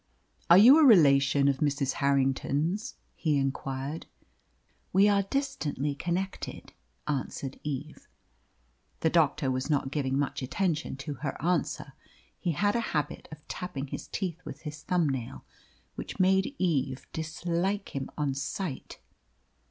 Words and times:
"Are 0.49 0.57
you 0.57 0.79
a 0.79 0.83
relation 0.83 1.47
of 1.47 1.57
Mrs. 1.59 1.93
Harrington's?" 2.01 2.95
he 3.13 3.37
inquired. 3.37 4.07
"We 4.91 5.07
are 5.07 5.21
distantly 5.21 5.93
connected," 5.93 6.73
answered 7.07 7.59
Eve. 7.63 8.07
The 9.01 9.11
doctor 9.11 9.51
was 9.51 9.69
not 9.69 9.91
giving 9.91 10.17
much 10.17 10.41
attention 10.41 10.95
to 11.05 11.13
her 11.21 11.39
answer. 11.39 11.93
He 12.39 12.53
had 12.53 12.75
a 12.75 12.79
habit 12.97 13.27
of 13.31 13.47
tapping 13.47 13.89
his 13.89 14.07
teeth 14.07 14.41
with 14.43 14.61
his 14.61 14.81
thumbnail, 14.81 15.45
which 15.93 16.19
made 16.19 16.55
Eve 16.57 17.05
dislike 17.13 17.95
him 17.95 18.09
at 18.17 18.35
sight. 18.37 18.97